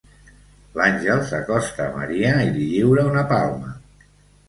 L'àngel 0.79 1.21
s'acosta 1.33 1.87
a 1.87 1.93
Maria 1.99 2.35
i 2.49 2.51
li 2.59 2.69
lliura 2.73 3.09
una 3.15 3.29
palma. 3.37 3.75